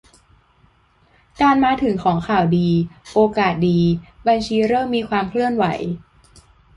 [1.41, 2.69] การมาถึงของข่าวดี
[3.13, 3.79] โอกาสดี
[4.27, 5.65] บัญชีเริ่มมีความเคลื่อนไหว